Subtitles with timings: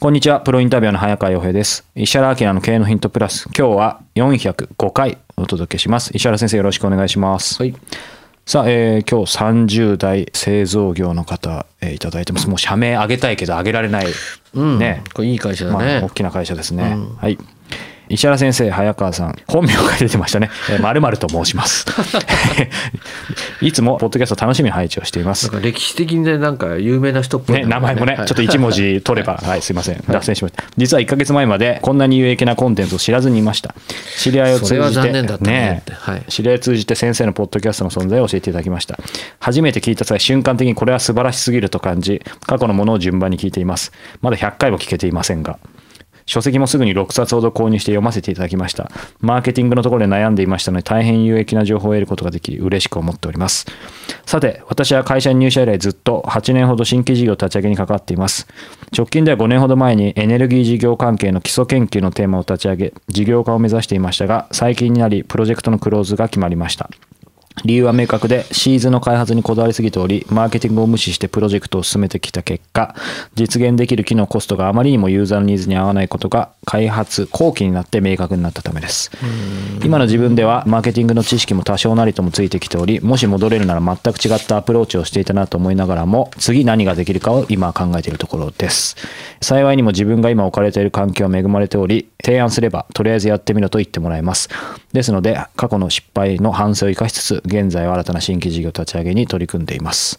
[0.00, 0.40] こんにちは。
[0.40, 1.84] プロインタビュアーの早川洋平です。
[1.96, 3.46] 石原明の経営のヒントプラス。
[3.46, 6.12] 今日は405回お届けします。
[6.14, 7.60] 石原先生よろしくお願いします。
[7.60, 7.74] はい。
[8.46, 12.48] さあ、えー今日30代製造業の方、えーいただいてます。
[12.48, 14.06] もう社名上げたいけど上げられない。
[14.54, 14.78] うん。
[14.78, 16.00] ねこれいい会社だまあ、ね。
[16.04, 16.96] 大きな会社ですね。
[17.20, 17.36] はい。
[18.08, 20.50] 石原先生、早川さん、本名が出てましたね。
[20.70, 21.86] えー、〇〇と申します。
[23.60, 30.64] いつもポッドキャスト楽しみに配置をしています歴史的にね、なんか有名な人っぽいね、名前もね、ちょっと1文字取れば、はい、すいません、脱線しました。
[30.76, 33.74] 実は1ヶ月前まで、こんなに有益なコンテンツを知らずにいました。
[34.16, 38.98] 知り合いを通じて、ねはい知り合いを通じて先生のポッドキャストの存在を教えていただきました。
[39.38, 43.92] 初めて聞いた際、瞬間的にこれは素晴らしすぎると感じ、過去のものを順番に聞いています。
[44.22, 45.58] まだ100回も聞けていませんが。
[46.28, 48.90] 書籍もすぐに6冊ほど購入して読ませていただきました。
[49.20, 53.64] マーケティングのところで悩んでいましたので、大変有益な情報を得ることができ、嬉しく思っております。
[54.26, 58.46] さて、私は会社に入社以来ずっと8年ほど新規事業立ち上げに関わっています。
[58.94, 66.90] 直近では5年ほど前にエネルギー事業関係の基礎研究のテーマを立ち上げ、事業化を目指していましたが、最近になり、プロジェクトのクローズが決まりました。
[67.64, 72.94] 理由は明確で、シーズンの開発にこだわりすぎており、マーケティングを無視してプロジェクトを進めてきた結果、
[73.34, 79.10] 実現できる機能コストがあまりにもユーザーのニーズに合わないことが、開発後期になって明確になったためです。
[79.84, 88.96] 今の自分では、マーケティングの知識も多少なりともついてきており、もし戻れるなら全く違ったアプローチをしていたなと思いながらも、次何ができるかを今考えているところです。
[89.40, 94.48] 幸いにも自分が今置かれている環境は恵まれており、提案すれば、とりあえずやってみろと言ってもらえます。
[94.92, 100.18] ですので、過去の失敗の反省を生かしつつ、現在は新たな新規事業立ち上げに取り組んでいます。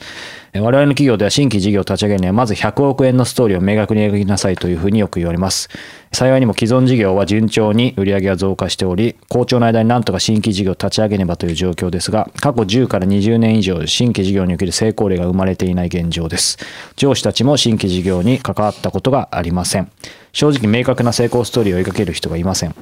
[0.53, 5.69] 我々の企業では新規事業を立ち上げには、まず100億円のストーリーを明確に描きなさいというふうによく言われます。
[6.11, 16.57] 幸いにも既存事業は順調に売上が増加しており、好調の間になんとか新規事業を立ち上げねばという状況ですが、過去10から20年以上、新規事業における成功例が生まれていない現状です。
[16.95, 19.91] 上司たちも新規事業に関わったことがありません。
[20.31, 22.75] 正直明確な成功ストーリーを描ける人がいません。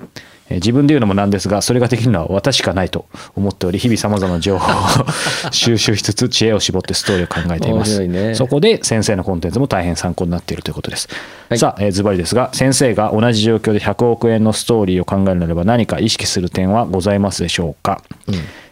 [0.49, 3.05] えー自分で言うのもなんですが、それができるのは私しかないと
[3.35, 4.71] 思っており、日々様々な情報
[5.01, 5.05] を
[5.51, 8.05] 収集しつつ、知恵を絞ってストーリーを考えています。
[8.07, 11.07] ねそこで先生のコンテンツも大変参考になっているということです。
[11.49, 18.03] はいさあ、えーズバリですが、先生が同じ状況で100億円のストーリーを考えるならば何か意識する点はございますでしょうか、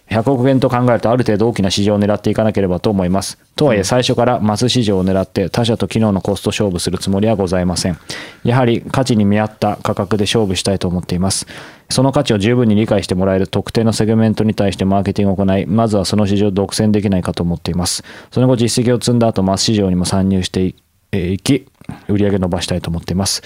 [0.09, 3.39] 100億円と考えるとある程度大きな市場を狙っていかなければと思います。
[3.55, 7.97] とはいえ最初からマス市場を狙って他社と機能のコスト勝負するつもりはございません。
[8.44, 11.47] やはり価値に見合った価格で勝負したいと思っています。
[11.89, 18.03] その価値を十分に理解してもらえる特定のセグメントに対してマーケティングを行い、まずはその市場を独占できないかと思っています。
[18.31, 20.75] その後実績を積んだ後マス市場にも参入して
[21.11, 21.67] いき、
[22.07, 23.41] 売り上げ伸ばしたいと思っています。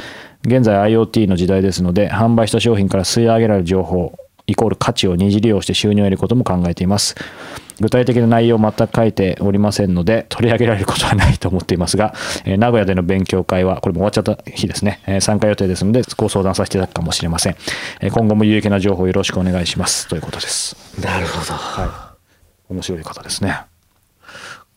[0.46, 4.14] 現在 IoT の時代ですので、販売した商品から吸い上げられる情報、
[4.48, 7.16] イコール価値を二次利用して収入を得ることも考えています。
[7.80, 12.14] 具体的な内容を全く書いておりませんので、取り上げられることはないと思っていますが、
[12.46, 17.56] えー名古屋での勉強会は、これも終わっちゃった日ですね、えー参加予定ですので、ご相談させていただくかもしれません。
[18.02, 20.08] えー今後も有益な情報をよろしくお願いします。
[20.08, 20.76] ということです。
[21.02, 21.54] なるほど。
[22.70, 23.62] 面白い方ですね。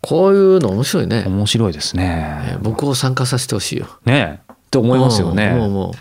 [0.02, 1.24] こういうの面白いね。
[1.26, 2.58] 面白いですえね。
[2.60, 3.86] 僕を参加させてほしいよ。
[4.04, 4.52] ねえ。
[4.52, 5.52] って思いますよね。
[5.54, 5.94] うんもうもう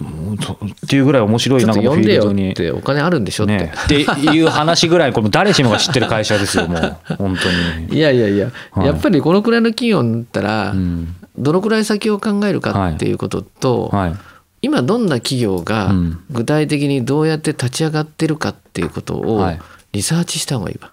[0.00, 2.54] っていうぐらい面白いなんかフィールドにっ。
[2.54, 3.56] てお金あるんでしょって。
[3.56, 6.96] ね、っていう話ぐらい、これ誰しもが知ってる会社ですよ、もう。
[7.16, 7.50] 本当
[7.92, 7.96] に。
[7.96, 11.16] いやいやいや、はいやっぱりこのくらいの企業になったら、うん。
[11.36, 14.14] どのくらい先を考えるかっていうことと、はい。
[14.60, 19.60] 今どんな企業がうん具体的にどうやって立ち上がってるかっていうことをはい
[19.92, 20.90] リサーチした方がいいわ。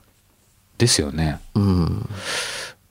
[0.78, 1.40] ですよね。
[1.56, 2.10] うん、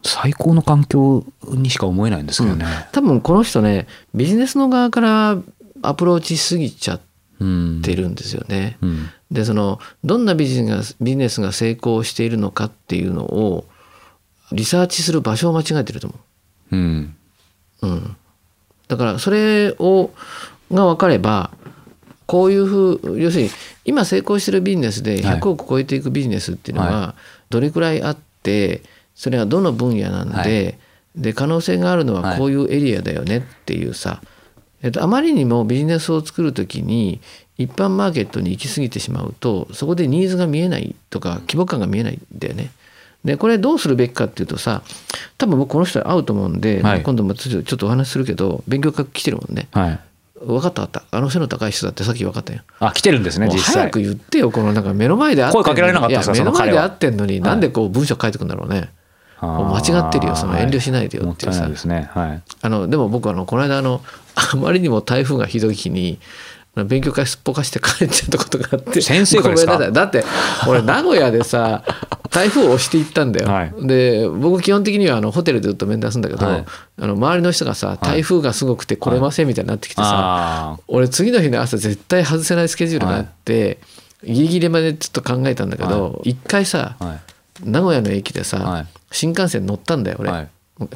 [0.02, 2.66] 最高の環境にしか思えないんですけどね。
[2.92, 5.38] 多分この人ねビジネスの側から
[5.82, 7.00] アプローチしすぎちゃっ
[7.40, 7.82] うん。
[7.82, 8.78] てるんですよね。
[8.80, 9.10] うん。
[9.30, 13.66] でそのどんなビジネスがビジネスが成功しているのかっていうのを
[14.52, 16.16] リサーチする場所を間違えてると思
[16.72, 17.16] うん。
[17.82, 17.86] う。
[17.86, 18.16] うん、
[18.88, 20.10] だからそれを
[20.72, 21.50] が分かれば
[22.26, 23.50] こういうふう要するに
[23.84, 27.14] 今成功してるビジネスではい100億超えていくビジネスっていうのは
[27.54, 28.82] どれくらいあって
[29.14, 30.76] それはどの分野なんで,、
[31.16, 34.20] はで可能性があるのはこういうエリアだよねっていうさ、
[34.82, 37.20] えっと、あまりにもビジネスを作る時に
[37.56, 42.72] 一般マーケットに行き過ぎてしまうとそこでニーズが見えないとか規模感が見えないんだよね。
[43.24, 44.82] でこれどうするべきかっていうとさ
[45.38, 49.68] 多分僕この人会うと思うんで、はい今度もちょっとちょっとお話しするけど勉強会来てるもんね。
[49.70, 50.00] はい。
[50.40, 52.60] 分かった分かったあの背の高い人だってさっき分かったよ。
[52.80, 53.90] あ、来てるんですね、実際早。
[53.90, 58.90] く言ってよこのなんか目の前で会って声かけられなかったんですかいや目の前で会ってんのになんでこう文章書いてくんだろうね。
[59.40, 62.10] 間違ってるよその遠慮しないでよっていうさもったいね。
[62.14, 62.42] はい。
[62.62, 64.00] あのでも僕あのこの間あの
[64.34, 66.18] あまりにも台風がひどい日に
[66.86, 69.74] 勉強会すっぽかして帰っちゃったことがあって先生がですか？
[69.74, 70.24] ごめんなさいだって
[70.66, 71.82] 俺名古屋でさ
[72.34, 73.86] 台風を押していったんだよ、はい。
[73.86, 76.64] で僕基本的にはあのホテルでずっと面談するんだけど、はい。
[77.00, 83.78] あの周りの人がさ台風がすごくて来れませんみたいになってきてさ、あ俺次の日の朝絶対外せないスケジュールがあって、
[84.24, 86.96] ギリギリまでちょっと考えたんだけど一、回さ。
[87.62, 88.86] 名古屋の駅でさ、はい。
[89.12, 90.48] 新幹線乗ったんだよ俺、はい。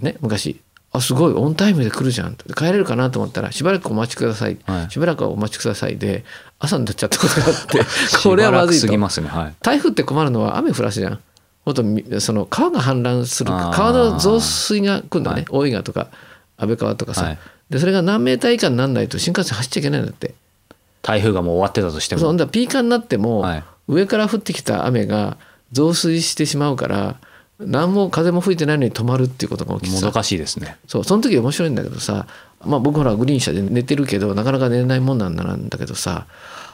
[0.02, 0.61] ね、昔。
[0.91, 1.32] あすごい。
[1.32, 2.37] オンタイムで来るじゃん。
[2.56, 4.91] 帰れるかなと思ったらしばらくお待ちください、はい。
[4.91, 6.25] しばらくお待ちくださいで
[6.58, 7.81] 朝になっちゃったことがあって
[8.23, 9.29] これはまずいとますね。
[9.29, 9.55] はい。
[9.62, 11.20] 台風って困るのは雨降らすじゃん
[11.69, 15.47] ほんとみその川が氾濫する川の増水が来るんだね、はい。
[15.50, 16.09] 大井川とか
[16.56, 17.38] 安倍川とかさ、はい。
[17.69, 20.32] でそれが何メーター以下にならないと新幹線走っちゃいけないんだって。
[21.03, 22.23] 台風がもう終わってたとしても。
[22.23, 23.65] そんだらピーカーになっても、はい。
[23.87, 25.37] 上から降ってきた雨が
[25.73, 27.17] 増水してしまうから
[27.59, 30.06] 何も風も吹いてないのに止まるっていうことが起きてさ。
[30.06, 30.79] もどかしいですね。
[30.87, 32.26] そうその時面白いんだけどさ、
[32.65, 36.26] まあ、僕ほらグリーン車で寝てるけどなかなか寝れないもんなんだなんだけどさ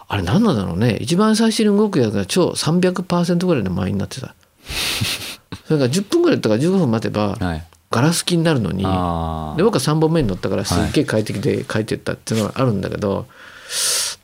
[0.06, 0.98] あれ何なんだろうね。
[1.00, 4.34] 一番最初に動くやつが超300%ぐらいの満員になってた
[5.66, 7.64] それから10分ぐらいとか15分待てばはい。
[7.90, 13.26] ガラス気になるのにあで僕は3本目に乗ったからすっげえ快適で帰ってったっていうのがあるんだけど、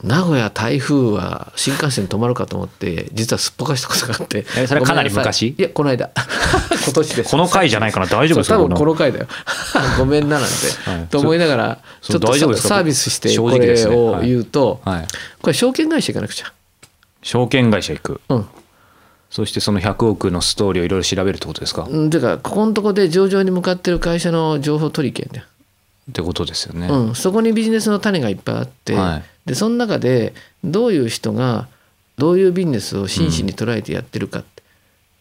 [0.03, 5.51] 名古屋台風は新幹線止まるかと思って実はすっぽかしたことがあってえそれはかなり昔？
[5.51, 6.11] いやこの間。
[6.85, 7.31] 今年です。
[7.31, 8.07] この回じゃないかな。
[8.07, 8.57] 大丈夫ですか？
[8.57, 9.29] 多分ここのの回だよ。
[9.99, 11.07] ごめんななんて、はい。
[11.07, 14.29] と思いながらちそょっとサービスしてこ正直ですれをねはい。
[14.29, 15.07] 言うと、はい。
[15.41, 16.53] これ証券会社行かなくちゃ。
[17.23, 18.21] 証券会社行く。
[18.31, 18.47] うん
[19.31, 25.47] そしてその100億のストーリーをいろいろ調べるってことですか、っうんていうかここのとこで上場に向かってる会社の情報取り権だよ
[26.13, 26.89] てことですよね。
[26.89, 29.23] うん、そこにビジネスの種がいっぱいあって、はい。
[29.47, 30.35] でその中で
[30.65, 31.69] どういう人が
[32.19, 34.65] どういうビジネスを真摯に捉えてやってるかって,、っ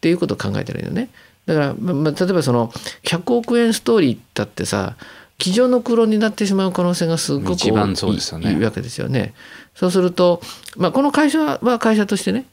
[0.00, 1.08] ていうことを考えたらいいのね。
[1.46, 2.68] だから、まま例えばその
[3.04, 4.96] 100億円ストーリーだってさ
[5.38, 7.58] 机上の黒になってしまう可能性がすごく
[7.96, 8.52] そうですよね。
[8.52, 9.32] いいわけですよね。
[9.74, 10.42] そうすると、
[10.76, 12.44] まあ、この会社は会社としてね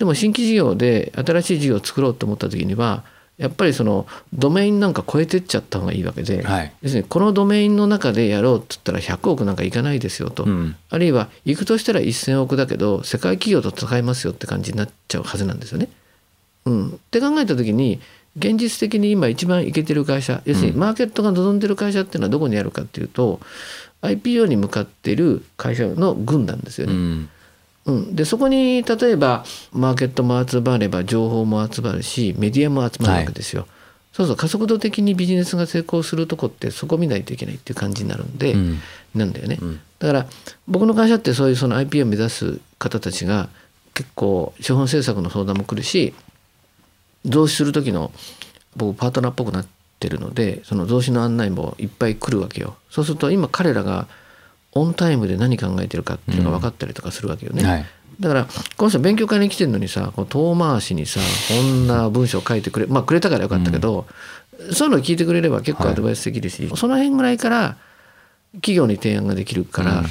[0.00, 3.04] でも新規事業で新しい事業を作ろうと思った時には
[3.36, 6.72] やっぱりそのドメインなんか超えてっちゃった方がいいわけで、はい。
[6.80, 10.74] 要するにこのドメインの中でやろうって言ったら100億なんかいかないですよと、うん。
[10.88, 15.90] あるいは行くとしたら1,000億だけど世界企業と戦いますよって感じになっちゃうはずなんですよね。
[16.64, 18.00] うん、って考えた時に
[18.38, 23.40] 現実的に今一番いけてる会社要するにマーケットが望んでる会社っていうのはどこにあるかっていうと
[24.00, 26.94] IPO に向かってる会社の軍なんですよね。
[26.94, 27.28] うん
[27.90, 33.66] うん、でそこに例えばマーケットも集まれば情報も集まるしメディアも集まるわけですよ。
[34.12, 34.36] そうそう。
[34.36, 38.78] 加速度的にビジネスが成功するとこってそこ見ないといけないっていう感じになるんで、うん。
[39.14, 39.80] なんだよね、ん。
[39.98, 40.26] だから
[40.68, 43.48] 僕の会社ってそういうその IP を目指す方たちが
[43.94, 46.14] 結構資本政策の相談も来るし
[47.24, 48.12] 増資する時の
[48.76, 49.66] 僕パートナーっぽくなっ
[49.98, 52.76] てるのでその増資の案内もいっぱい来るわけよ。
[52.90, 54.06] そうすると今彼らが
[54.72, 57.86] オンタイムで何考えてるかっていうのが分かったりとかするわけよね、はい。
[58.20, 58.44] だから
[58.76, 64.06] この人勉強会に来てるのにさこう遠回しにさこんな文章書いてくれまあくれたからよかったけど、
[64.72, 67.76] そういうのを聞いてくれれば結構アドバイスできるし、その辺ぐらいから
[68.54, 70.04] 企業に提案ができるから、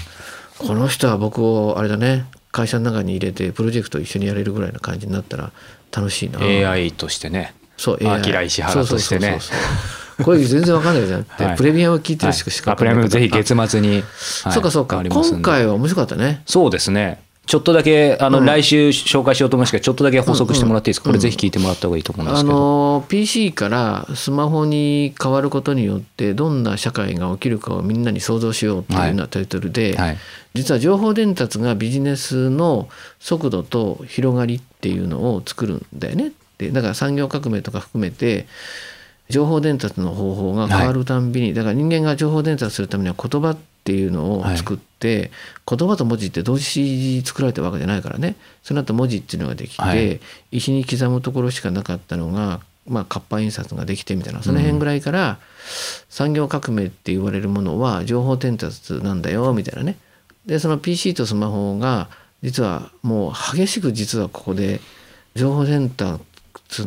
[0.57, 5.51] この人は僕をあれだね会社の中に入れてプロジェクト一緒にやれるぐらいの感じになったら
[5.95, 6.39] 楽しいな。
[6.39, 7.53] AI としてね。
[7.77, 9.29] そうアキラ石原としてね。
[9.29, 11.21] そうそうそうそうこれ全然わかんないじゃん。
[11.21, 11.57] って、はい。
[11.57, 12.75] プレミアム聞いてるしかしかはい。
[12.75, 14.03] あプレミアムぜひ月末に、はい。
[14.51, 16.41] そうかそうか、今回は面白かったね。
[16.45, 17.21] そうですね。
[17.49, 18.45] ちょっとだけあの、うん。
[18.45, 30.17] 来週紹介しようと思いますけどちょっとだけ補足してもらっていいですか、これぜひ聞いてもらった方がいいと思うんですあけど、の PC からスマホに変わることによってどんな社会が起きるかをみんなに想像しようっていうようなタイトルで、はい。
[30.53, 32.87] 実は情報伝達がビジネスの
[33.19, 36.33] 速度と広がりっていうのを作るんだよね。
[36.59, 38.45] でだから産業革命とか含めて
[39.29, 45.31] 情報伝達の方法が変わるたんびに、だから人間が情報伝達するためには言葉っていうのを作って、
[45.67, 48.35] 言葉と文字って同時に作られたわけじゃないからね。
[48.63, 50.19] その後文字っていうのができて、はい。
[50.51, 55.37] 石に刻むところしかなかったのが、まあ、活版印刷ができてみたいなその辺ぐらいから
[56.09, 59.97] 産業革命って言われるものは情報伝達なんだよみたいなね。
[60.45, 62.09] でその PC とスマホが
[62.41, 64.81] 実はもう激しく実はここで
[65.35, 66.19] 情報伝達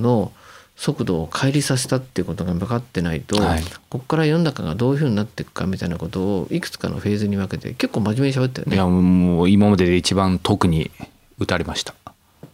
[0.00, 0.32] の
[0.76, 8.74] 速度を乖離させたっていうことが分かってないと、はいここから世の中がどういうふうになっていくかみたいなことをいくつかのフェーズに分けて結構真面目に喋ったよね。
[8.74, 10.90] いやもう今までで一番特に
[11.38, 11.94] 打たれました。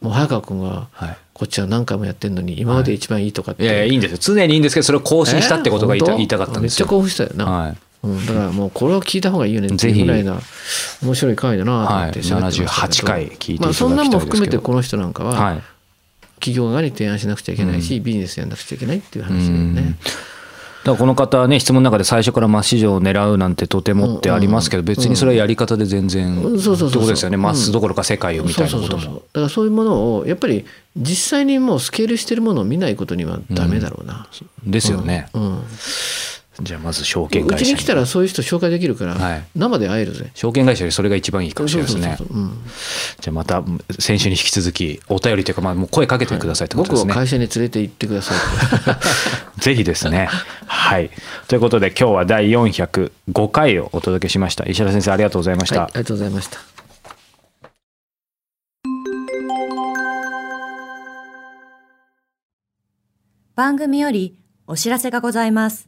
[0.00, 1.18] もう早川君がはい。
[1.32, 4.18] こっちは何回もやってんのに今まで一番いいとかって、いやいやいいんですよ。
[4.20, 6.16] 常にいいんですけどそれを更新したってことが言いた,、えー？
[6.16, 6.86] 言いたかったんですよ。
[6.86, 7.76] めっちゃ興奮したよな、はい。
[8.02, 10.40] うん、だからもうこれを聞いた方がいいよねってぜひいうぐらいな
[11.02, 15.62] 面白い回だなと思ってってましたけど78回聞いていただきたいですけどまあ、そんなんも含めてこの人なんかははい。
[16.38, 19.74] 企業側に提案しなくちゃいけないし、ビジネスやんなくちゃいけないっていう話だようん。
[19.74, 19.96] ね。
[20.84, 26.60] だからこの方はね質問の中で最初からマス市場を狙うなんてとてもってありますけど別にそれはやり方で全然うん。
[26.60, 27.36] そうですよね？
[27.36, 28.96] マスどころか世界をみたいなこと。
[28.96, 30.64] もだからそういうものをやっぱり
[30.96, 34.28] 実際にもうスケールしてるものを見ないことにはダメだろうな。
[34.64, 35.28] ですよね。
[35.34, 35.62] うん
[36.60, 40.30] じゃあまず証券う会社ちに来たらそういう人紹介できるから、はい生で会えるぜ。
[40.34, 42.18] 証券会社よりそれが一番いいかもしれないですね
[43.20, 43.62] じゃあまた
[43.98, 48.38] 先週に引き続きお便りというかまあもう声かけてくださいってことですね、僕を会社に連れて行ってください。
[49.60, 50.28] ぜひですね。
[50.66, 51.10] はい。
[51.48, 54.64] ということで今日は第405回をお届けしました。
[54.68, 55.82] 石原先生ありがとうございました。
[55.82, 56.58] はい、ありがとうございました。
[63.54, 64.38] 番組より
[64.68, 65.87] お知らせがございます。